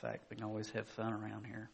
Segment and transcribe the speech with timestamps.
[0.00, 1.68] fact, we can always have fun around here.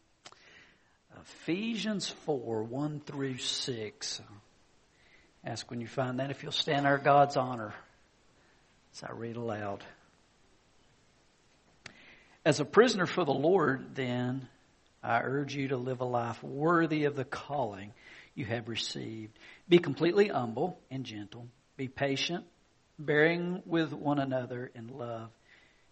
[1.21, 4.21] Ephesians 4 1 through 6.
[5.45, 7.73] Ask when you find that if you'll stand our God's honor
[8.93, 9.85] as I read aloud.
[12.45, 14.49] As a prisoner for the Lord, then,
[15.03, 17.93] I urge you to live a life worthy of the calling
[18.35, 19.39] you have received.
[19.69, 21.47] Be completely humble and gentle.
[21.77, 22.45] Be patient,
[22.99, 25.31] bearing with one another in love.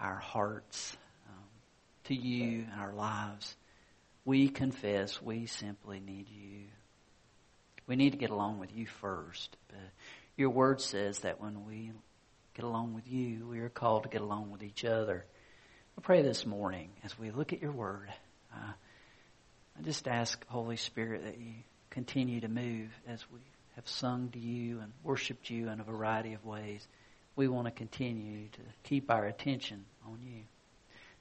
[0.00, 0.96] our hearts
[1.28, 1.44] um,
[2.04, 3.54] to you and our lives,
[4.24, 6.62] we confess we simply need you.
[7.86, 9.56] We need to get along with you first.
[9.68, 9.78] But
[10.36, 11.92] your word says that when we
[12.54, 15.24] get along with you, we are called to get along with each other.
[15.98, 18.08] I pray this morning as we look at your word,
[18.54, 18.72] uh,
[19.78, 21.52] I just ask, Holy Spirit, that you
[21.90, 23.40] continue to move as we
[23.76, 26.86] have sung to you and worshiped you in a variety of ways.
[27.40, 30.42] We want to continue to keep our attention on you.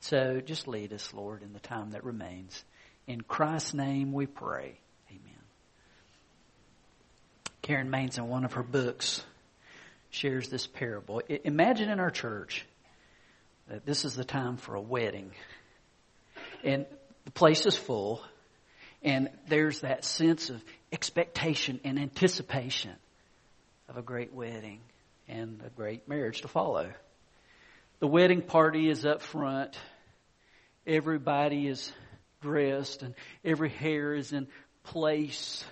[0.01, 2.61] So just lead us, Lord, in the time that remains.
[3.07, 4.77] In Christ's name we pray.
[5.09, 5.41] Amen.
[7.61, 9.23] Karen Mains, in one of her books,
[10.09, 11.21] shares this parable.
[11.45, 12.65] Imagine in our church
[13.69, 15.31] that this is the time for a wedding.
[16.65, 16.85] And
[17.23, 18.21] the place is full,
[19.01, 20.61] and there's that sense of
[20.91, 22.95] expectation and anticipation
[23.87, 24.81] of a great wedding
[25.29, 26.89] and a great marriage to follow.
[27.99, 29.77] The wedding party is up front.
[30.87, 31.91] Everybody is
[32.41, 33.13] dressed and
[33.45, 34.47] every hair is in
[34.83, 35.63] place.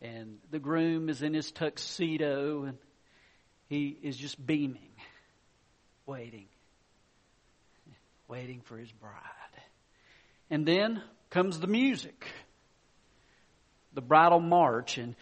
[0.00, 2.78] And the groom is in his tuxedo and
[3.68, 4.92] he is just beaming,
[6.06, 6.48] waiting,
[8.28, 9.12] waiting for his bride.
[10.50, 12.26] And then comes the music,
[13.94, 15.16] the bridal march, and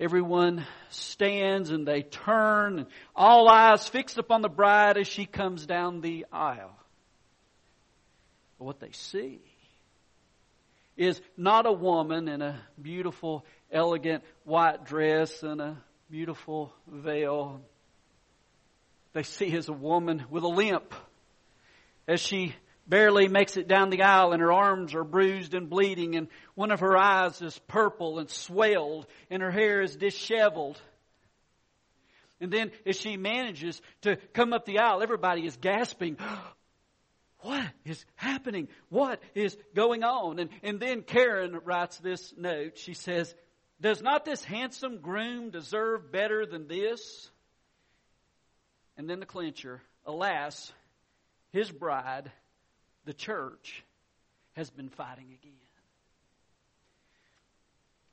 [0.00, 5.66] everyone stands and they turn, and all eyes fixed upon the bride as she comes
[5.66, 6.76] down the aisle.
[8.58, 9.40] But what they see
[10.96, 15.76] is not a woman in a beautiful, elegant white dress and a
[16.10, 17.60] beautiful veil.
[19.12, 20.94] They see is a woman with a limp
[22.06, 22.54] as she
[22.88, 26.70] barely makes it down the aisle and her arms are bruised and bleeding and one
[26.70, 30.80] of her eyes is purple and swelled and her hair is disheveled.
[32.40, 36.16] And then as she manages to come up the aisle, everybody is gasping.
[37.42, 38.66] What is happening?
[38.88, 40.40] What is going on?
[40.40, 42.78] And, and then Karen writes this note.
[42.78, 43.32] She says,
[43.80, 47.30] Does not this handsome groom deserve better than this?
[48.96, 50.72] And then the clincher, alas,
[51.52, 52.32] his bride
[53.08, 53.82] the church
[54.52, 55.52] has been fighting again.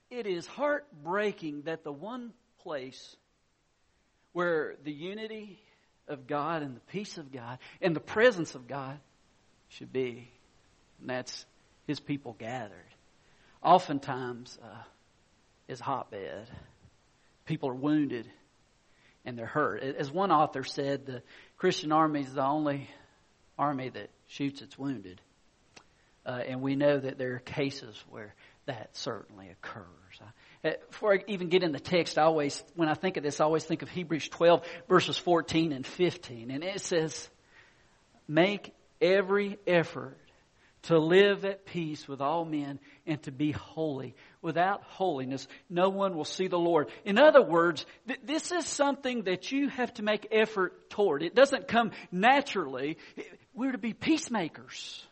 [0.10, 2.32] It is heartbreaking that the one
[2.64, 3.18] place
[4.32, 5.60] where the unity
[6.08, 8.98] of God and the peace of God and the presence of God
[9.68, 10.32] should be,
[11.02, 11.46] and that's
[11.88, 12.72] His people gathered,
[13.62, 14.84] oftentimes uh,
[15.68, 16.50] is hotbed.
[17.44, 18.30] People are wounded
[19.26, 19.84] and they're hurt.
[19.84, 21.22] As one author said, the
[21.58, 22.88] Christian army is the only
[23.58, 25.22] army that shoots its wounded.
[26.26, 28.34] Uh, and we know that there are cases where
[28.66, 29.86] that certainly occurs.
[30.64, 33.40] Uh, before I even get in the text, I always, when I think of this,
[33.40, 36.50] I always think of Hebrews 12 verses 14 and 15.
[36.50, 37.30] And it says,
[38.28, 40.18] make every effort
[40.84, 44.16] to live at peace with all men and to be holy.
[44.42, 46.90] Without holiness, no one will see the Lord.
[47.04, 51.24] In other words, th- this is something that you have to make effort toward.
[51.24, 52.98] It doesn't come naturally.
[53.56, 55.06] We're to be peacemakers.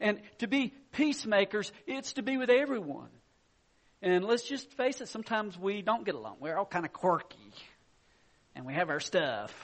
[0.00, 3.10] And to be peacemakers, it's to be with everyone.
[4.02, 6.36] And let's just face it, sometimes we don't get along.
[6.40, 7.36] We're all kind of quirky.
[8.56, 9.54] And we have our stuff.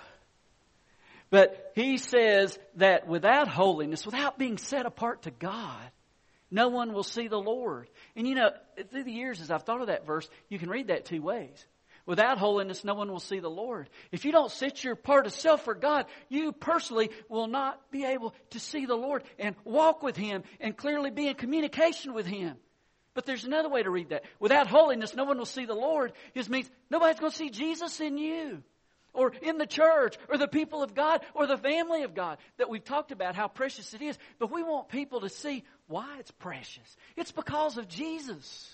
[1.31, 5.91] But he says that without holiness, without being set apart to God,
[6.51, 7.89] no one will see the Lord.
[8.15, 8.51] And you know,
[8.91, 11.65] through the years as I've thought of that verse, you can read that two ways.
[12.07, 13.91] Without holiness, no one will see the Lord.
[14.13, 18.05] If you don't set your part of self for God, you personally will not be
[18.05, 22.27] able to see the Lord and walk with Him and clearly be in communication with
[22.27, 22.57] Him.
[23.15, 24.25] But there's another way to read that.
[24.39, 26.13] Without holiness, no one will see the Lord.
[26.35, 28.63] This means nobody's going to see Jesus in you.
[29.17, 32.69] or in the church or the people of God or the family of God that
[32.69, 34.17] we've talked about how precious it is.
[34.39, 36.97] But we want people to see why it's precious.
[37.17, 38.71] It's because of Jesus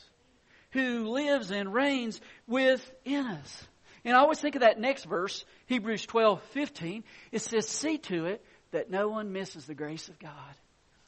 [0.73, 3.69] who lives and reigns within us.
[4.05, 7.05] And I always think of that next verse, Hebrews 12, 15.
[7.31, 10.33] It says, see to it that no one misses the grace of God.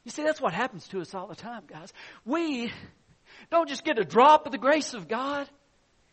[0.03, 1.91] You see, that's what happens to us all the time, guys.
[2.23, 2.71] We
[3.51, 5.49] don't just get a drop of the grace of God.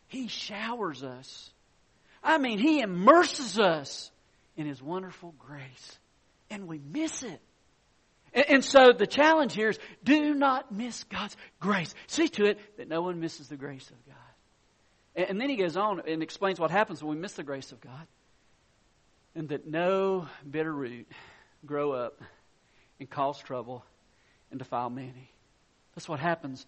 [0.07, 1.51] He showers us.
[2.23, 4.11] I mean, He immerses us
[4.57, 5.99] in His wonderful grace.
[6.49, 7.39] And we miss it.
[8.33, 11.93] And, and so the challenge here is do not miss God's grace.
[12.07, 14.15] See to it that no one misses the grace of God.
[15.15, 17.71] And, and then he goes on and explains what happens when we miss the grace
[17.71, 18.07] of God.
[19.35, 21.07] And that no bitter root
[21.65, 22.21] grow up
[22.99, 23.83] and cause trouble
[24.51, 25.31] and defile many.
[25.95, 26.65] That's what happens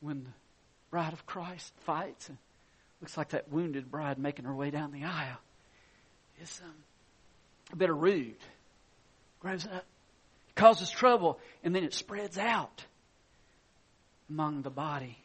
[0.00, 0.30] when the
[0.90, 2.38] bride of Christ fights and
[3.00, 5.38] looks like that wounded bride making her way down the aisle.
[6.42, 6.74] Is um,
[7.72, 8.40] a bit of root
[9.40, 9.84] grows up,
[10.54, 12.84] causes trouble, and then it spreads out
[14.28, 15.18] among the body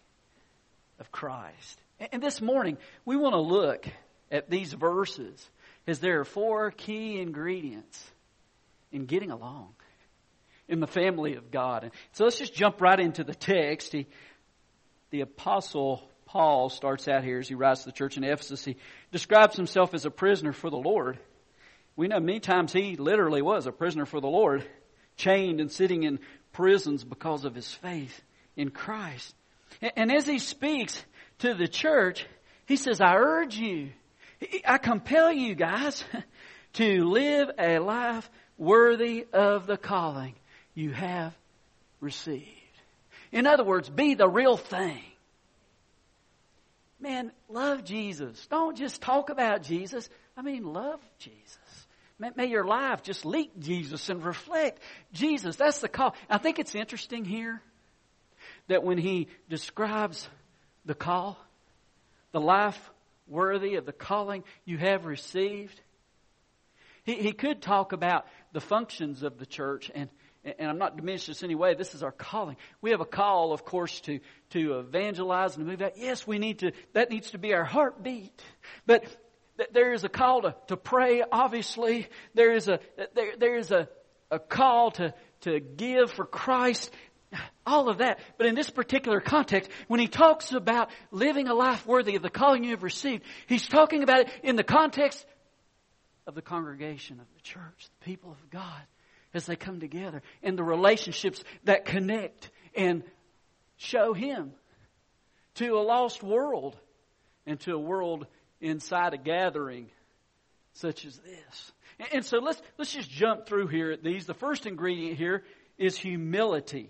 [0.99, 1.79] of Christ.
[2.11, 3.87] And this morning, we want to look
[4.31, 5.49] at these verses
[5.87, 8.03] as there are four key ingredients
[8.91, 9.73] in getting along
[10.67, 11.83] in the family of God.
[11.83, 13.91] And so let's just jump right into the text.
[13.91, 14.07] He,
[15.09, 18.63] the apostle Paul starts out here as he writes to the church in Ephesus.
[18.63, 18.77] He
[19.11, 21.17] describes himself as a prisoner for the Lord.
[21.95, 24.63] We know many times he literally was a prisoner for the Lord,
[25.19, 26.19] chained and sitting in
[26.53, 28.21] prisons because of his faith
[28.55, 29.35] in Christ.
[29.95, 31.03] And as he speaks
[31.39, 32.25] to the church,
[32.65, 33.89] he says, I urge you,
[34.65, 36.03] I compel you guys
[36.73, 40.35] to live a life worthy of the calling
[40.73, 41.33] you have
[41.99, 42.45] received.
[43.31, 45.01] In other words, be the real thing.
[46.99, 48.45] Man, love Jesus.
[48.47, 50.09] Don't just talk about Jesus.
[50.35, 51.57] I mean, love Jesus.
[52.19, 54.81] May, may your life just leak Jesus and reflect
[55.13, 55.55] Jesus.
[55.55, 56.15] That's the call.
[56.29, 57.61] I think it's interesting here
[58.67, 60.27] that when he describes
[60.85, 61.37] the call,
[62.31, 62.91] the life
[63.27, 65.79] worthy of the calling you have received,
[67.03, 70.09] he, he could talk about the functions of the church and,
[70.43, 72.57] and I'm not diminishing this anyway, this is our calling.
[72.81, 74.19] We have a call, of course, to,
[74.51, 75.97] to evangelize and to move out.
[75.97, 78.41] Yes, we need to, that needs to be our heartbeat.
[78.85, 79.03] But
[79.71, 82.07] there is a call to, to pray, obviously.
[82.33, 82.79] There is a,
[83.13, 83.89] there, there is a,
[84.31, 86.91] a call to, to give for Christ.
[87.65, 88.19] All of that.
[88.37, 92.29] But in this particular context, when he talks about living a life worthy of the
[92.29, 95.25] calling you have received, he's talking about it in the context
[96.25, 98.81] of the congregation of the church, the people of God
[99.33, 103.03] as they come together and the relationships that connect and
[103.77, 104.51] show Him
[105.55, 106.77] to a lost world
[107.45, 108.27] and to a world
[108.61, 109.89] inside a gathering
[110.73, 111.71] such as this.
[112.13, 114.25] And so let's, let's just jump through here at these.
[114.25, 115.43] The first ingredient here
[115.77, 116.89] is humility.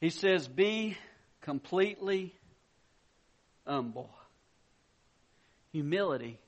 [0.00, 0.96] He says, be
[1.42, 2.34] completely
[3.66, 4.10] humble.
[5.72, 6.38] Humility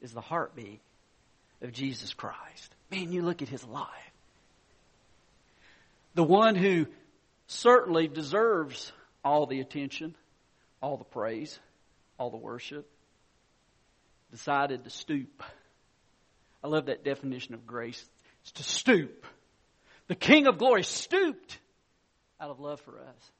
[0.00, 0.80] is the heartbeat
[1.62, 2.74] of Jesus Christ.
[2.90, 3.88] Man, you look at his life.
[6.14, 6.86] The one who
[7.46, 8.92] certainly deserves
[9.24, 10.14] all the attention,
[10.80, 11.58] all the praise,
[12.18, 12.88] all the worship,
[14.30, 15.42] decided to stoop.
[16.62, 18.04] I love that definition of grace.
[18.42, 19.26] It's to stoop.
[20.08, 21.58] The King of glory stooped
[22.40, 23.30] out of love for us.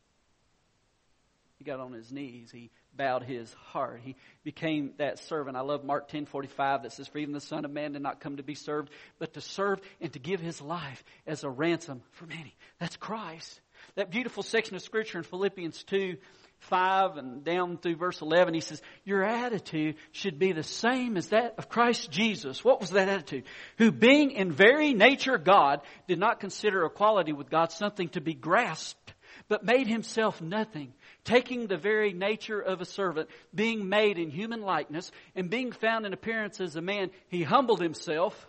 [1.59, 2.50] He got on his knees.
[2.50, 4.00] He bowed his heart.
[4.02, 5.59] He became that servant.
[5.59, 8.20] I love Mark 10 45 that says, For even the Son of Man did not
[8.20, 12.00] come to be served, but to serve and to give his life as a ransom
[12.12, 12.56] for many.
[12.78, 13.61] That's Christ.
[13.94, 16.16] That beautiful section of Scripture in Philippians 2
[16.61, 21.29] 5 and down through verse 11, he says, Your attitude should be the same as
[21.29, 22.64] that of Christ Jesus.
[22.64, 23.45] What was that attitude?
[23.79, 28.35] Who, being in very nature God, did not consider equality with God something to be
[28.35, 29.14] grasped,
[29.49, 30.93] but made himself nothing
[31.25, 36.07] taking the very nature of a servant, being made in human likeness, and being found
[36.07, 38.47] in appearance as a man, he humbled himself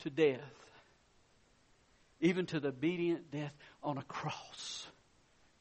[0.00, 0.40] to death,
[2.20, 4.86] even to the obedient death on a cross.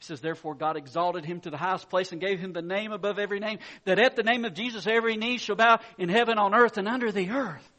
[0.01, 2.91] He says, Therefore, God exalted him to the highest place and gave him the name
[2.91, 6.39] above every name, that at the name of Jesus every knee shall bow in heaven,
[6.39, 7.71] on earth, and under the earth.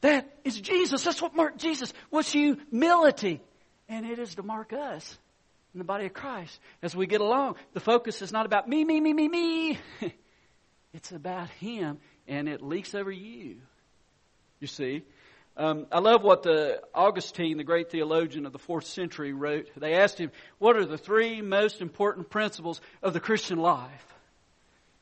[0.00, 1.04] That is Jesus.
[1.04, 3.40] That's what marked Jesus was humility.
[3.88, 5.16] And it is to mark us
[5.72, 7.54] in the body of Christ as we get along.
[7.74, 9.78] The focus is not about me, me, me, me, me.
[10.92, 13.58] it's about Him, and it leaks over you.
[14.58, 15.04] You see?
[15.58, 19.68] Um, I love what the Augustine, the great theologian of the fourth century, wrote.
[19.76, 24.06] They asked him, What are the three most important principles of the Christian life?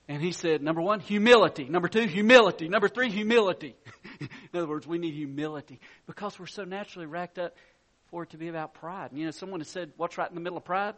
[0.07, 1.65] And he said, number one, humility.
[1.65, 2.69] Number two, humility.
[2.69, 3.75] Number three, humility.
[4.21, 7.57] In other words, we need humility because we're so naturally racked up
[8.11, 9.13] for it to be about pride.
[9.13, 10.95] And, You know, someone has said, what's right in the middle of pride?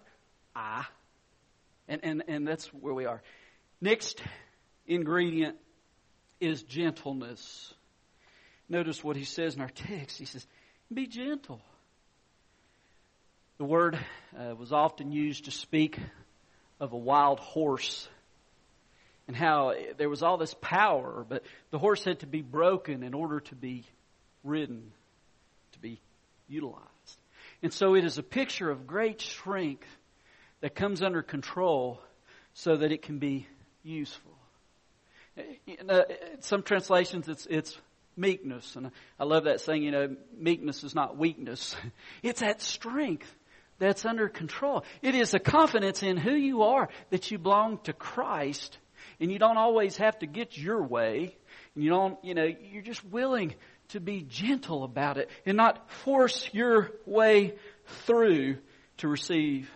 [0.56, 0.86] I.
[1.86, 3.22] And, and, and that's where we are.
[3.80, 4.20] Next
[4.88, 5.56] ingredient
[6.40, 7.72] is gentleness.
[8.68, 10.18] Notice what he says in our text.
[10.18, 10.46] He says,
[10.92, 11.60] be gentle.
[13.58, 13.98] The word
[14.38, 15.98] uh, was often used to speak
[16.78, 18.08] of a wild horse
[19.28, 23.14] and how there was all this power, but the horse had to be broken in
[23.14, 23.84] order to be
[24.44, 24.92] ridden,
[25.72, 26.00] to be
[26.48, 26.86] utilized.
[27.62, 29.88] And so it is a picture of great strength
[30.60, 32.00] that comes under control
[32.54, 33.46] so that it can be
[33.82, 34.32] useful.
[35.66, 36.02] In uh,
[36.40, 37.76] some translations, it's, it's
[38.16, 38.76] meekness.
[38.76, 41.76] And I love that saying, you know, meekness is not weakness.
[42.22, 43.32] It's that strength
[43.78, 44.84] that's under control.
[45.02, 48.78] It is a confidence in who you are that you belong to Christ
[49.20, 51.36] and you don't always have to get your way.
[51.74, 53.54] And you don't, you know, you're just willing
[53.88, 57.54] to be gentle about it and not force your way
[58.06, 58.58] through
[58.98, 59.70] to receive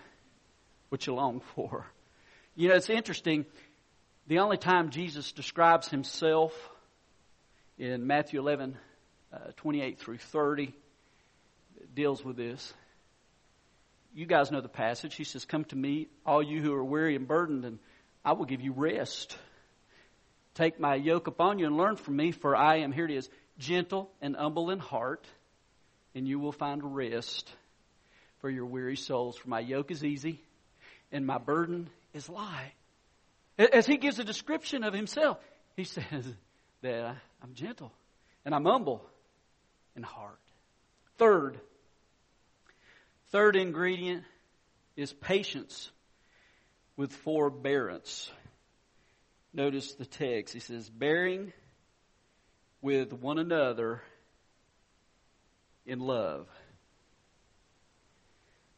[0.89, 1.87] what you long for.
[2.57, 3.47] You know, it's interesting.
[4.27, 6.53] The only time Jesus describes himself
[7.81, 8.77] in Matthew 11,
[9.33, 10.75] uh, 28 through 30,
[11.95, 12.75] deals with this.
[14.15, 15.15] You guys know the passage.
[15.15, 17.79] He says, Come to me, all you who are weary and burdened, and
[18.23, 19.35] I will give you rest.
[20.55, 23.31] Take my yoke upon you and learn from me, for I am, here it is,
[23.57, 25.27] gentle and humble in heart,
[26.15, 27.51] and you will find rest
[28.41, 29.39] for your weary souls.
[29.39, 30.43] For my yoke is easy
[31.13, 32.73] and my burden is light.
[33.59, 35.39] As he gives a description of himself,
[35.77, 36.35] he says
[36.83, 37.93] that I'm gentle
[38.45, 39.05] and I'm humble
[39.97, 40.39] in heart.
[41.19, 41.61] Third,
[43.31, 44.25] third ingredient
[44.97, 45.91] is patience
[46.97, 48.31] with forbearance.
[49.53, 50.55] Notice the text.
[50.55, 51.53] He says, bearing
[52.81, 54.03] with one another
[55.87, 56.47] in love.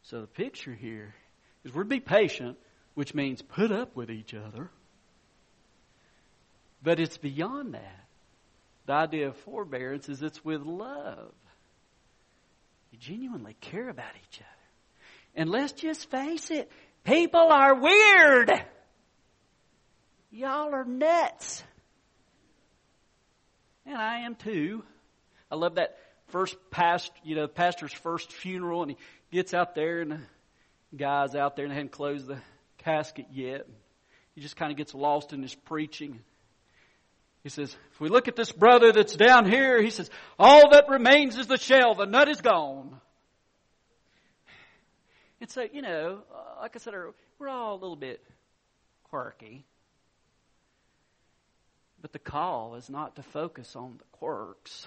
[0.02, 1.14] So the picture here
[1.64, 2.58] is we're to be patient,
[2.94, 4.70] which means put up with each other.
[6.82, 8.04] But it's beyond that.
[8.86, 11.32] The idea of forbearance is it's with love.
[12.90, 14.48] You genuinely care about each other.
[15.34, 16.70] And let's just face it,
[17.04, 18.52] People are weird.
[20.30, 21.64] Y'all are nuts.
[23.84, 24.84] And I am too.
[25.50, 25.98] I love that
[26.28, 28.96] first past, you know, pastor's first funeral, and he
[29.32, 32.38] gets out there, and the guy's out there and they hadn't closed the
[32.78, 33.66] casket yet.
[34.34, 36.20] He just kind of gets lost in his preaching.
[37.42, 40.08] He says, if we look at this brother that's down here, he says,
[40.38, 41.94] all that remains is the shell.
[41.94, 43.00] The nut is gone.
[45.40, 46.94] And so, you know, uh, like I said,
[47.38, 48.22] we're all a little bit
[49.10, 49.64] quirky.
[52.00, 54.86] But the call is not to focus on the quirks.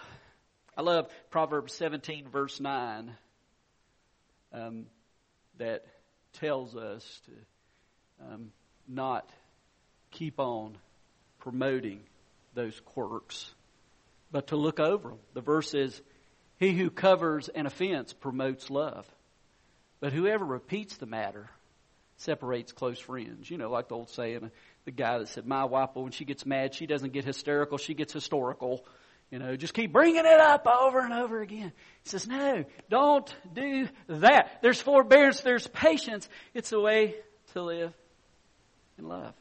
[0.77, 3.11] I love Proverbs 17, verse 9,
[4.53, 4.85] um,
[5.57, 5.85] that
[6.33, 8.51] tells us to um,
[8.87, 9.29] not
[10.11, 10.77] keep on
[11.39, 11.99] promoting
[12.55, 13.53] those quirks,
[14.31, 15.19] but to look over them.
[15.33, 16.01] The verse is,
[16.57, 19.05] He who covers an offense promotes love.
[19.99, 21.49] But whoever repeats the matter
[22.17, 23.49] separates close friends.
[23.49, 24.51] You know, like the old saying,
[24.85, 27.93] the guy that said, my wife, when she gets mad, she doesn't get hysterical, she
[27.93, 28.85] gets historical.
[29.31, 31.71] You know, just keep bringing it up over and over again.
[32.03, 34.59] He says, no, don't do that.
[34.61, 36.29] There's forbearance, there's patience.
[36.53, 37.15] It's a way
[37.53, 37.93] to live
[38.99, 39.33] in love.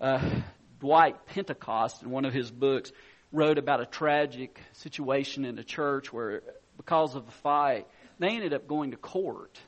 [0.00, 0.20] Uh,
[0.80, 2.92] Dwight Pentecost, in one of his books,
[3.32, 6.42] wrote about a tragic situation in a church where,
[6.76, 7.86] because of a fight,
[8.18, 9.58] they ended up going to court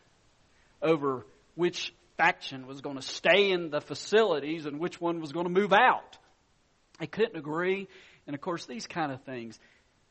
[0.83, 5.47] over which faction was going to stay in the facilities and which one was going
[5.47, 6.19] to move out.
[6.99, 7.89] They couldn't agree.
[8.27, 9.59] And of course, these kind of things,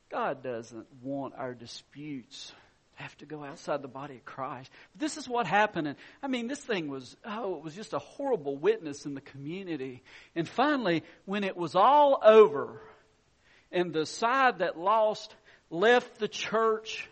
[0.09, 2.51] God doesn't want our disputes
[2.97, 4.71] have to go outside the body of Christ.
[4.93, 5.87] But this is what happened.
[5.87, 9.21] And I mean, this thing was, oh, it was just a horrible witness in the
[9.21, 10.03] community.
[10.35, 12.81] And finally, when it was all over
[13.71, 15.33] and the side that lost
[15.69, 17.07] left the church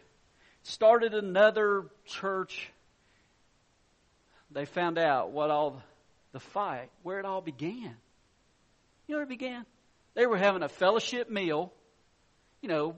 [0.64, 2.72] started another church.
[4.52, 5.82] They found out what all
[6.32, 7.96] the fight, where it all began.
[9.08, 9.66] You know where it began?
[10.16, 11.72] They were having a fellowship meal.
[12.62, 12.96] You know,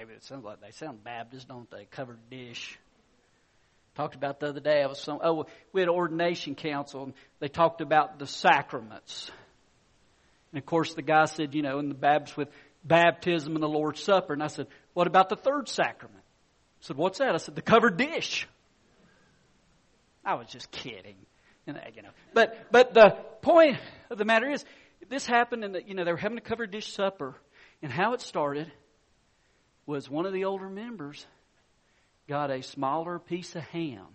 [0.00, 1.84] maybe it sounds like they sound Baptist, don't they?
[1.84, 2.78] Covered dish.
[3.96, 4.82] Talked about the other day.
[4.82, 5.18] I was some.
[5.22, 9.30] Oh, we had ordination council, and they talked about the sacraments.
[10.52, 12.48] And of course, the guy said, you know, in the Baptist with
[12.82, 14.32] baptism and the Lord's Supper.
[14.32, 16.24] And I said, what about the third sacrament?
[16.24, 17.34] I said, what's that?
[17.34, 18.48] I said, the covered dish.
[20.24, 21.16] I was just kidding.
[21.66, 22.10] And that, you know.
[22.32, 23.76] But but the point
[24.10, 24.64] of the matter is,
[25.10, 27.34] this happened, and you know they were having a covered dish supper,
[27.82, 28.72] and how it started
[29.90, 31.26] was one of the older members
[32.28, 34.06] got a smaller piece of ham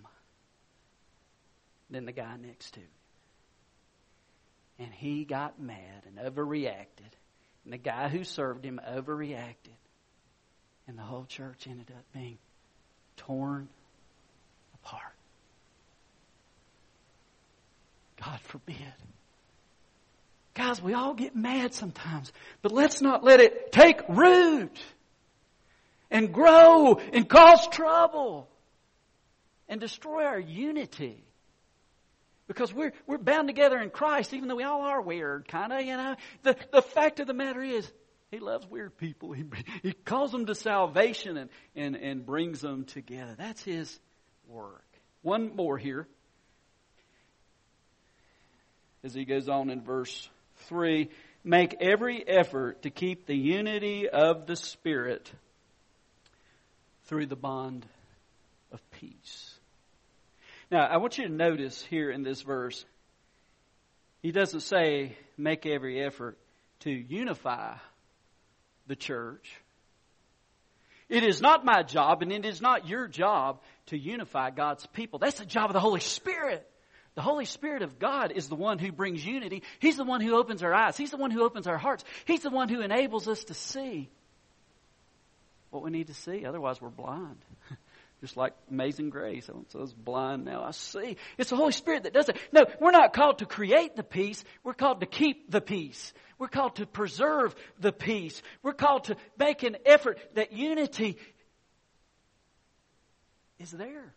[1.90, 2.88] than the guy next to him.
[4.80, 7.12] And he got mad and overreacted.
[7.66, 9.76] And the guy who served him overreacted.
[10.88, 12.38] And the whole church ended up being
[13.18, 13.68] torn
[14.76, 15.04] apart.
[18.24, 18.94] God forbid.
[20.54, 24.80] Guys, we all get mad sometimes, but let's not let it take root
[26.16, 28.48] and grow and cause trouble
[29.68, 31.26] and destroy our unity.
[32.48, 35.82] Because we're, we're bound together in Christ, even though we all are weird, kind of,
[35.82, 36.16] you know.
[36.44, 37.92] The, the fact of the matter is,
[38.32, 39.34] He loves weird people.
[39.34, 39.44] He,
[39.84, 43.36] he calls them to salvation and, and, and brings them together.
[43.38, 44.00] That's His
[44.48, 44.86] work.
[45.22, 46.08] One more here.
[49.04, 50.30] As he goes on in verse
[50.68, 51.10] 3
[51.44, 55.32] make every effort to keep the unity of the Spirit
[57.06, 57.86] through the bond
[58.72, 59.54] of peace.
[60.72, 62.84] Now, I want you to notice here in this verse,
[64.22, 66.38] he doesn't say make every effort
[66.82, 67.76] to unify
[68.88, 69.56] the church.
[71.08, 75.20] It is not my job and it is not your job to unify God's people.
[75.20, 76.68] That's the job of the Holy Spirit.
[77.14, 79.64] The Holy Spirit of God is the one who brings unity.
[79.80, 80.98] He's the one who opens our eyes.
[80.98, 82.04] He's the one who opens our hearts.
[82.26, 84.10] He's the one who enables us to see
[85.76, 86.46] what we need to see.
[86.46, 87.38] Otherwise, we're blind.
[88.22, 89.50] Just like Amazing Grace.
[89.54, 91.18] Oh, I was blind, now I see.
[91.38, 92.38] It's the Holy Spirit that does it.
[92.54, 94.44] No, we're not called to create the peace.
[94.64, 96.14] We're called to keep the peace.
[96.40, 98.42] We're called to preserve the peace.
[98.64, 101.18] We're called to make an effort that unity
[103.60, 104.14] is there.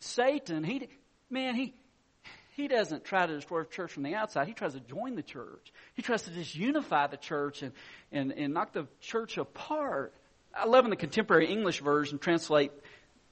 [0.00, 0.88] Satan, he,
[1.30, 1.74] man, he,
[2.56, 4.48] he doesn't try to destroy the church from the outside.
[4.48, 5.72] He tries to join the church.
[5.94, 7.72] He tries to disunify the church and,
[8.12, 10.12] and, and knock the church apart.
[10.54, 12.72] I love in the contemporary English version translate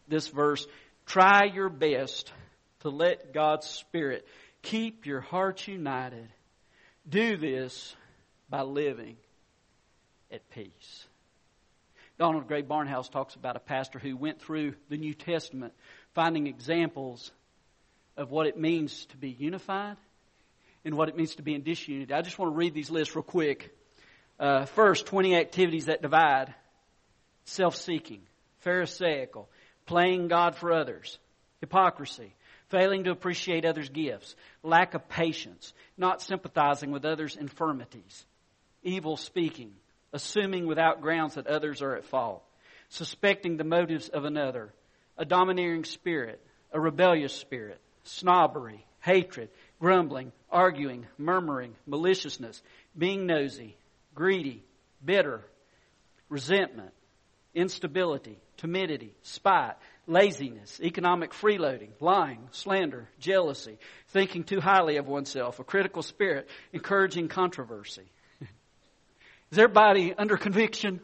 [0.07, 0.67] this verse,
[1.05, 2.33] try your best
[2.81, 4.27] to let God's Spirit
[4.63, 6.29] keep your hearts united.
[7.09, 7.95] Do this
[8.49, 9.17] by living
[10.31, 11.07] at peace.
[12.19, 15.73] Donald Grey Barnhouse talks about a pastor who went through the New Testament
[16.15, 17.31] finding examples
[18.19, 19.97] of what it means to be unified
[20.85, 22.13] and what it means to be in disunity.
[22.13, 23.75] I just want to read these lists real quick.
[24.39, 26.53] Uh, first, 20 activities that divide
[27.45, 28.23] self seeking,
[28.61, 29.49] Pharisaical,
[29.87, 31.19] playing God for others,
[31.61, 32.35] hypocrisy,
[32.69, 38.27] failing to appreciate others' gifts, lack of patience, not sympathizing with others' infirmities,
[38.83, 39.73] evil speaking,
[40.13, 42.43] assuming without grounds that others are at fault,
[42.89, 44.73] suspecting the motives of another,
[45.17, 52.63] a domineering spirit, a rebellious spirit, snobbery, hatred, grumbling, arguing, murmuring, maliciousness,
[52.97, 53.77] being nosy,
[54.15, 54.65] greedy,
[55.05, 55.45] bitter,
[56.29, 56.93] resentment,
[57.55, 59.75] instability, timidity, spite,
[60.07, 67.29] laziness, economic freeloading, lying, slander, jealousy, thinking too highly of oneself, a critical spirit, encouraging
[67.29, 68.11] controversy.
[69.53, 71.01] Is everybody under conviction?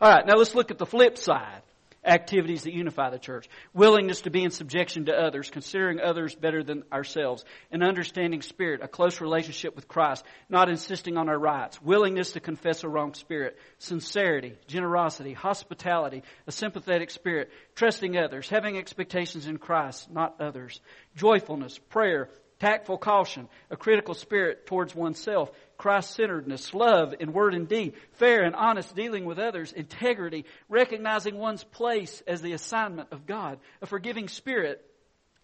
[0.00, 1.62] All right, now let's look at the flip side
[2.04, 3.48] activities that unify the church.
[3.74, 8.82] Willingness to be in subjection to others, considering others better than ourselves, an understanding spirit,
[8.82, 13.14] a close relationship with Christ, not insisting on our rights, willingness to confess a wrong
[13.14, 20.80] spirit, sincerity, generosity, hospitality, a sympathetic spirit, trusting others, having expectations in Christ, not others,
[21.16, 22.30] joyfulness, prayer,
[22.60, 28.42] tactful caution, a critical spirit towards oneself, Christ centeredness, love in word and deed, fair
[28.42, 33.86] and honest dealing with others, integrity, recognizing one's place as the assignment of God, a
[33.86, 34.84] forgiving spirit,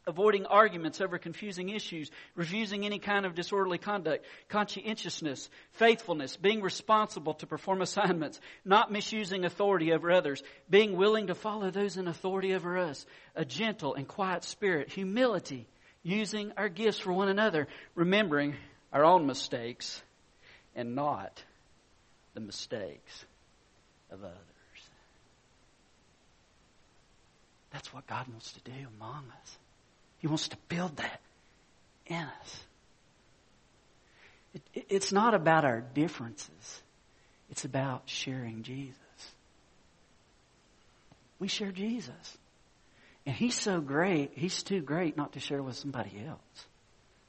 [0.06, 7.34] avoiding arguments over confusing issues, refusing any kind of disorderly conduct, conscientiousness, faithfulness, being responsible
[7.34, 12.54] to perform assignments, not misusing authority over others, being willing to follow those in authority
[12.54, 15.66] over us, a gentle and quiet spirit, humility,
[16.04, 18.54] using our gifts for one another, remembering
[18.92, 20.00] our own mistakes
[20.76, 21.42] and not
[22.34, 23.24] the mistakes
[24.12, 24.38] of others.
[27.72, 29.58] That's what God wants to do among us.
[30.18, 31.20] He wants to build that
[32.06, 32.64] in us.
[34.54, 36.82] It, it, it's not about our differences.
[37.50, 38.94] It's about sharing Jesus.
[41.40, 42.38] We share Jesus.
[43.26, 46.66] And He's so great, He's too great not to share with somebody else.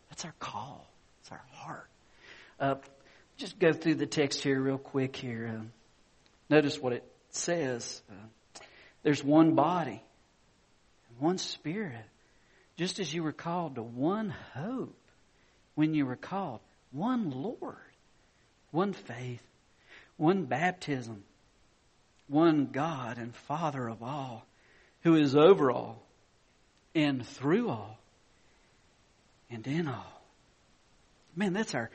[0.10, 0.88] That's our call.
[1.22, 1.90] It's our heart.
[2.60, 2.76] Uh,
[3.38, 5.60] just go through the text here real quick here.
[5.60, 5.64] Uh,
[6.50, 8.02] notice what it says.
[8.10, 8.62] Uh,
[9.04, 10.02] there's one body,
[11.20, 12.06] one spirit.
[12.78, 14.98] just as you were called to one hope
[15.76, 16.60] when you were called,
[16.92, 17.76] one Lord,
[18.72, 19.44] one faith,
[20.18, 21.24] one baptism,
[22.28, 24.46] one God and Father of all,
[25.06, 26.02] who is over all
[26.96, 28.00] and through all
[29.52, 30.24] and in all.
[31.36, 31.92] Man, that's our,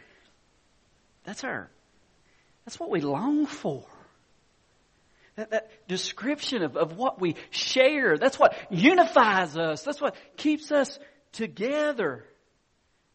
[1.25, 1.69] that's our,
[2.65, 3.85] that's what we long for.
[5.35, 9.83] That, that description of, of what we share, that's what unifies us.
[9.83, 10.97] That's what keeps us
[11.33, 12.25] together.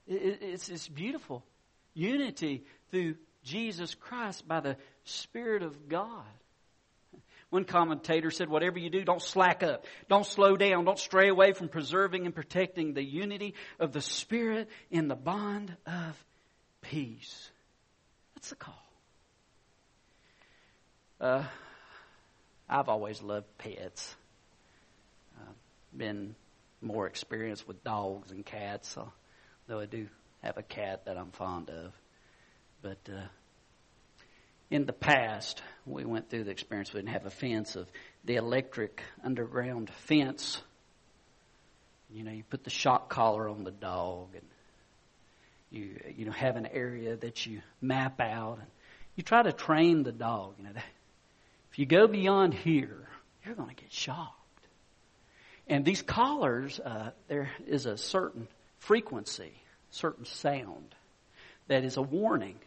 [0.08, 1.46] It, it's, it's beautiful.
[1.94, 6.26] Unity through Jesus Christ by the Spirit of God.
[7.56, 9.86] One commentator said, whatever you do, don't slack up.
[10.10, 10.84] Don't slow down.
[10.84, 15.74] Don't stray away from preserving and protecting the unity of the Spirit in the bond
[15.86, 16.26] of
[16.82, 17.50] peace.
[18.36, 18.84] That's the call.
[21.22, 21.44] Uh,
[22.68, 24.14] I've always loved pets.
[25.40, 25.54] Uh,
[25.96, 26.36] been
[26.82, 28.98] more experienced with dogs and cats,
[29.68, 30.10] though I do
[30.44, 31.94] have a cat that I'm fond of.
[32.82, 33.22] But uh,
[34.76, 36.94] in the past, we went through the experience.
[36.94, 37.90] We didn't have a fence of
[38.26, 40.62] the electric underground fence.
[42.10, 44.46] You know, you put the shock collar on the dog, and
[45.72, 48.68] you you know have an area that you map out, and
[49.16, 50.56] you try to train the dog.
[50.58, 50.72] You know,
[51.72, 53.08] if you go beyond here,
[53.46, 54.34] you're going to get shocked.
[55.68, 58.48] And these collars, uh, there is a certain
[58.80, 59.54] frequency,
[59.90, 60.94] certain sound
[61.68, 62.60] that is a warning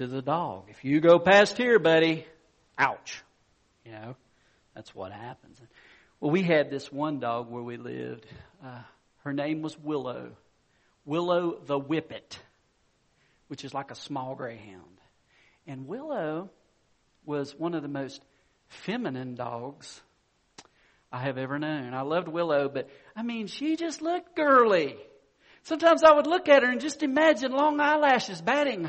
[0.00, 0.64] to the dog.
[0.70, 2.24] If you go past here, buddy,
[2.78, 3.22] ouch.
[3.84, 4.16] You know,
[4.74, 5.60] that's what happens.
[6.20, 8.24] Well, we had this one dog where we lived.
[8.64, 8.80] Uh,
[9.24, 10.30] her name was Willow.
[11.04, 12.38] Willow the Whippet,
[13.48, 15.02] which is like a small greyhound.
[15.66, 16.48] And Willow
[17.26, 18.24] was one of the most
[18.68, 20.00] feminine dogs
[21.12, 21.92] I have ever known.
[21.92, 24.96] I loved Willow, but I mean, she just looked girly.
[25.64, 28.88] Sometimes I would look at her and just imagine long eyelashes batting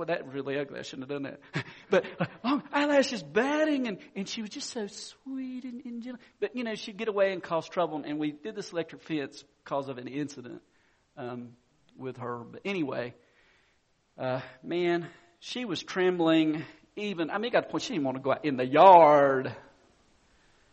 [0.00, 0.78] well, that really ugly.
[0.78, 1.64] I shouldn't have done that.
[1.90, 6.22] but uh, long eyelashes batting, and, and she was just so sweet and, and gentle.
[6.40, 9.44] But, you know, she'd get away and cause trouble, and we did this electric fence
[9.62, 10.62] because of an incident
[11.18, 11.50] um,
[11.98, 12.38] with her.
[12.38, 13.12] But anyway,
[14.16, 15.06] uh, man,
[15.38, 16.64] she was trembling
[16.96, 17.30] even.
[17.30, 19.54] I mean, got the point she didn't want to go out in the yard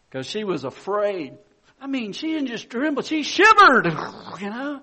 [0.10, 1.38] because she was afraid.
[1.82, 3.88] I mean, she didn't just tremble, she shivered,
[4.40, 4.80] you know?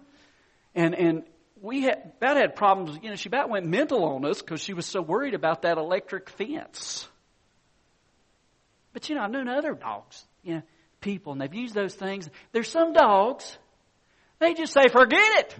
[0.74, 1.22] And, and
[1.64, 2.98] we had about had problems.
[3.02, 5.78] You know, she about went mental on us because she was so worried about that
[5.78, 7.08] electric fence.
[8.92, 10.62] But you know, I've known other dogs, you know,
[11.00, 12.28] people, and they've used those things.
[12.52, 13.56] There's some dogs,
[14.40, 15.56] they just say, "Forget it.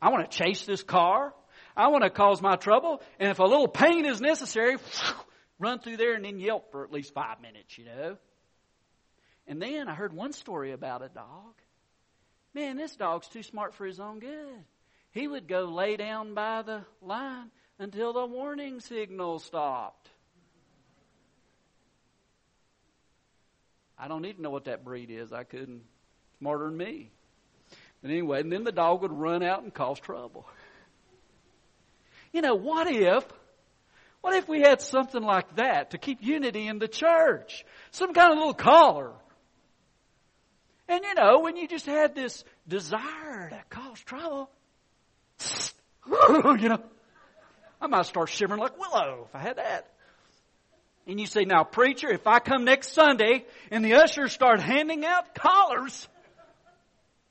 [0.00, 1.34] I want to chase this car.
[1.76, 4.76] I want to cause my trouble, and if a little pain is necessary,
[5.58, 8.18] run through there and then yelp for at least five minutes." You know.
[9.46, 11.54] And then I heard one story about a dog.
[12.52, 14.64] Man, this dog's too smart for his own good.
[15.12, 20.08] He would go lay down by the line until the warning signal stopped.
[23.98, 25.32] I don't even know what that breed is.
[25.32, 25.82] I couldn't.
[26.38, 27.10] Smarter than me.
[28.00, 30.46] But anyway, and then the dog would run out and cause trouble.
[32.32, 33.26] You know, what if,
[34.20, 37.64] what if we had something like that to keep unity in the church?
[37.90, 39.12] Some kind of little collar.
[40.88, 44.50] And you know, when you just had this desire to cause trouble,
[46.60, 46.82] you know,
[47.80, 49.90] I might start shivering like Willow if I had that.
[51.06, 55.04] And you say, now preacher, if I come next Sunday and the ushers start handing
[55.04, 56.08] out collars,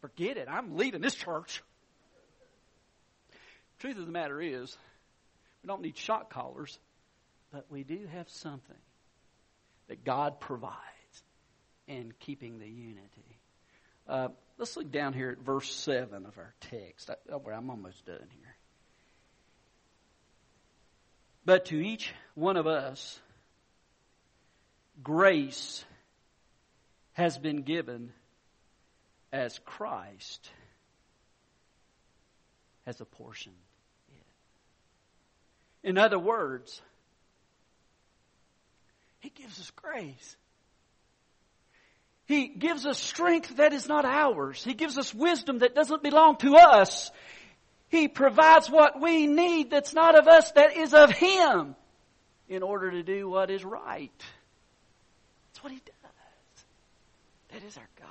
[0.02, 0.48] forget it.
[0.50, 1.62] I'm leaving this church.
[3.80, 4.76] Truth of the matter is,
[5.64, 6.78] we don't need shock collars,
[7.52, 8.76] but we do have something
[9.88, 10.76] that God provides
[11.88, 13.40] in keeping the unity.
[14.08, 17.10] Uh, let's look down here at verse 7 of our text.
[17.10, 18.49] I, oh, I'm almost done here.
[21.50, 23.20] But to each one of us,
[25.02, 25.84] grace
[27.14, 28.14] has been given
[29.34, 30.48] as Christ
[32.86, 33.56] has apportioned
[35.84, 35.90] it.
[35.90, 36.84] In other words,
[39.20, 40.38] He gives us grace.
[42.28, 44.64] He gives us strength that is not ours.
[44.64, 47.10] He gives us wisdom that doesn't belong to us.
[47.90, 51.76] He provides what we need that's not of us, that is of Him,
[52.48, 54.12] in order to do what is right.
[55.48, 55.96] That's what He does.
[57.52, 58.08] That is our God.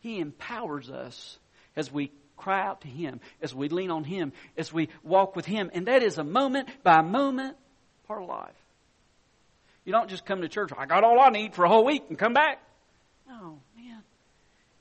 [0.00, 1.38] He empowers us
[1.76, 5.46] as we cry out to Him, as we lean on Him, as we walk with
[5.46, 5.70] Him.
[5.74, 7.56] And that is a moment by moment
[8.08, 8.50] part of life.
[9.84, 12.04] You don't just come to church, I got all I need for a whole week
[12.08, 12.62] and come back.
[13.28, 13.60] No.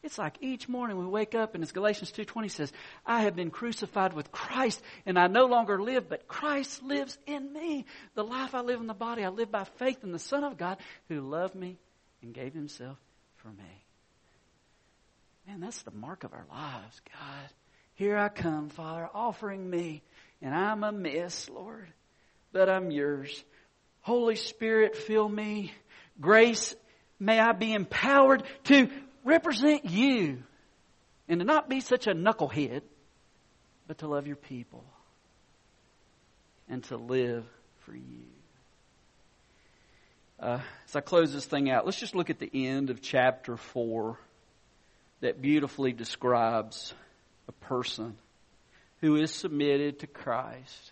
[0.03, 2.73] It's like each morning we wake up and as Galatians 2.20 says,
[3.05, 7.53] I have been crucified with Christ and I no longer live, but Christ lives in
[7.53, 7.85] me.
[8.15, 10.57] The life I live in the body, I live by faith in the Son of
[10.57, 11.77] God who loved me
[12.23, 12.97] and gave himself
[13.35, 13.85] for me.
[15.47, 17.49] Man, that's the mark of our lives, God.
[17.93, 20.01] Here I come, Father, offering me,
[20.41, 21.87] and I'm a mess, Lord,
[22.51, 23.43] but I'm yours.
[24.01, 25.73] Holy Spirit, fill me.
[26.19, 26.75] Grace,
[27.19, 28.89] may I be empowered to
[29.23, 30.43] represent you
[31.27, 32.81] and to not be such a knucklehead,
[33.87, 34.83] but to love your people
[36.69, 37.45] and to live
[37.79, 38.25] for you.
[40.39, 43.57] Uh, as I close this thing out, let's just look at the end of chapter
[43.57, 44.17] 4
[45.19, 46.93] that beautifully describes
[47.47, 48.17] a person
[49.01, 50.91] who is submitted to Christ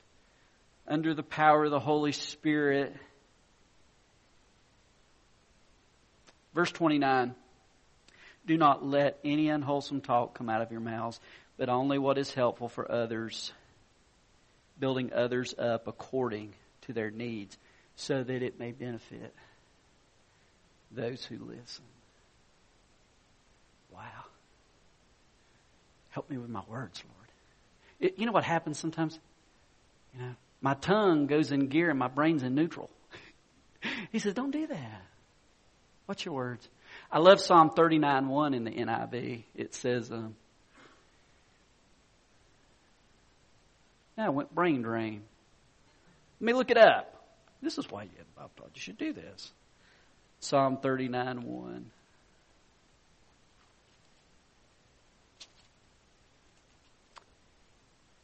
[0.88, 2.96] under the power of the Holy Spirit.
[6.54, 7.34] Verse 29
[8.46, 11.20] Do not let any unwholesome talk come out of your mouths,
[11.58, 13.52] but only what is helpful for others,
[14.80, 17.58] building others up according to their needs,
[17.96, 19.34] so that it may benefit
[20.92, 21.86] those who listen.
[23.94, 24.26] Wow.
[26.10, 27.30] Help me with my words, Lord.
[28.00, 29.20] It, you know what happens sometimes?
[30.16, 32.90] You know, my tongue goes in gear and my brain's in neutral.
[34.12, 35.02] he says, don't do that.
[36.06, 36.68] What's your words?
[37.12, 39.44] I love Psalm 39 1 in the NIV.
[39.56, 40.36] It says, um,
[44.18, 45.24] now I went brain drain.
[46.40, 47.16] Let me look it up.
[47.62, 49.52] This is why you, Bob thought you should do this.
[50.40, 51.92] Psalm 39 1.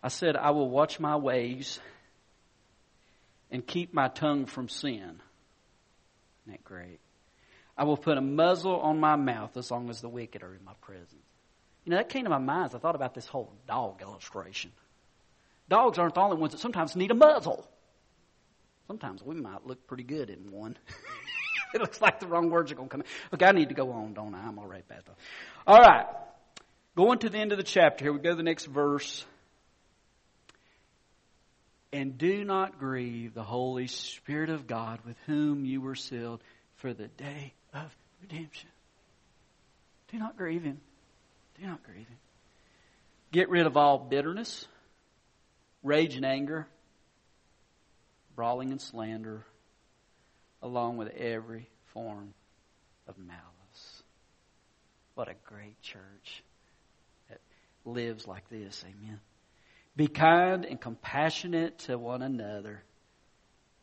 [0.03, 1.79] I said, I will watch my ways
[3.49, 4.99] and keep my tongue from sin.
[4.99, 5.21] Isn't
[6.47, 6.99] that great?
[7.77, 10.63] I will put a muzzle on my mouth as long as the wicked are in
[10.63, 11.13] my presence.
[11.83, 14.71] You know, that came to my mind as I thought about this whole dog illustration.
[15.69, 17.67] Dogs aren't the only ones that sometimes need a muzzle.
[18.87, 20.77] Sometimes we might look pretty good in one.
[21.73, 23.07] it looks like the wrong words are going to come out.
[23.31, 24.47] Look, I need to go on, don't I?
[24.47, 25.11] I'm all right, Pastor.
[25.65, 26.05] All right.
[26.95, 29.25] Going to the end of the chapter here, we go to the next verse.
[31.91, 36.41] And do not grieve the Holy Spirit of God with whom you were sealed
[36.75, 38.69] for the day of redemption.
[40.11, 40.79] Do not grieve Him.
[41.59, 42.17] Do not grieve Him.
[43.31, 44.67] Get rid of all bitterness,
[45.83, 46.67] rage and anger,
[48.35, 49.45] brawling and slander,
[50.61, 52.33] along with every form
[53.07, 54.03] of malice.
[55.15, 56.43] What a great church
[57.29, 57.39] that
[57.85, 58.83] lives like this.
[58.83, 59.19] Amen.
[59.95, 62.83] Be kind and compassionate to one another,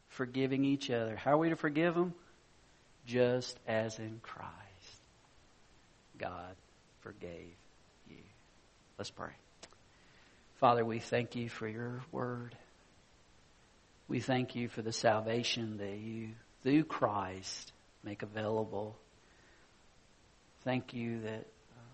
[0.08, 1.16] forgiving each other.
[1.16, 2.14] How are we to forgive them?
[3.12, 4.48] Just as in Christ,
[6.16, 6.56] God
[7.00, 7.52] forgave
[8.08, 8.16] you.
[8.96, 9.32] Let's pray.
[10.60, 12.56] Father, we thank you for your word.
[14.08, 16.30] We thank you for the salvation that you,
[16.62, 17.72] through Christ,
[18.02, 18.96] make available.
[20.64, 21.90] Thank you that uh,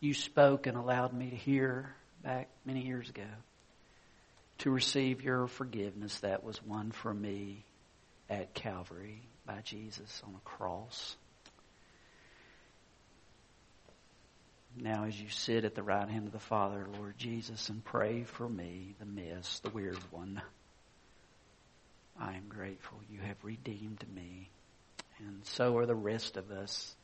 [0.00, 3.22] you spoke and allowed me to hear back many years ago
[4.58, 7.64] to receive your forgiveness that was won for me
[8.28, 11.16] at Calvary by Jesus on a cross.
[14.76, 18.24] Now, as you sit at the right hand of the Father, Lord Jesus, and pray
[18.24, 20.42] for me, the miss, the weird one,
[22.18, 24.50] I am grateful you have redeemed me,
[25.20, 26.96] and so are the rest of us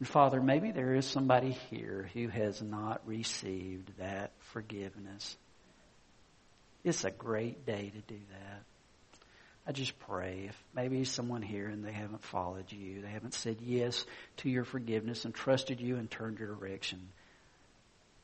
[0.00, 5.36] and Father, maybe there is somebody here who has not received that forgiveness.
[6.82, 8.62] It's a great day to do that.
[9.70, 13.58] I just pray if maybe someone here and they haven't followed you, they haven't said
[13.60, 14.04] yes
[14.38, 16.98] to your forgiveness and trusted you and turned your direction.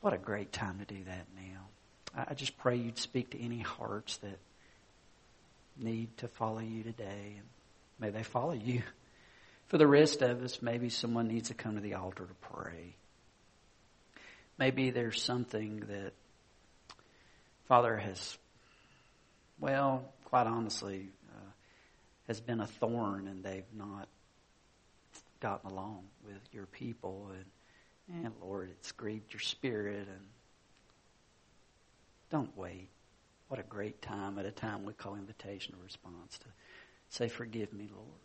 [0.01, 2.25] What a great time to do that now.
[2.29, 4.37] I just pray you'd speak to any hearts that
[5.77, 7.45] need to follow you today and
[7.97, 8.81] may they follow you.
[9.67, 12.93] For the rest of us, maybe someone needs to come to the altar to pray.
[14.57, 16.11] Maybe there's something that
[17.69, 18.37] Father has,
[19.61, 21.07] well, quite honestly,
[22.27, 24.07] has been a thorn and they've not
[25.39, 27.31] gotten along with your people.
[27.33, 30.07] And, and Lord, it's grieved your spirit.
[30.07, 30.25] And
[32.29, 32.89] don't wait.
[33.47, 36.47] What a great time at a time we call invitation or response to
[37.09, 38.19] say, Forgive me, Lord.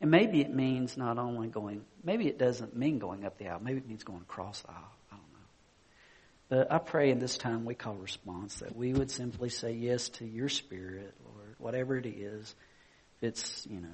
[0.00, 3.60] And maybe it means not only going, maybe it doesn't mean going up the aisle.
[3.62, 4.92] Maybe it means going across the aisle.
[5.12, 5.38] I don't know.
[6.48, 10.08] But I pray in this time we call response that we would simply say yes
[10.10, 12.54] to your spirit, Lord, whatever it is.
[13.20, 13.88] It's, you know,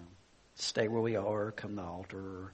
[0.54, 2.52] stay where we are, come to the altar, or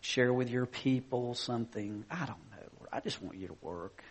[0.00, 2.04] share with your people something.
[2.10, 2.88] I don't know, Lord.
[2.92, 4.02] I just want you to work.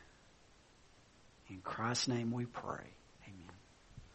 [1.49, 2.87] In Christ's name we pray.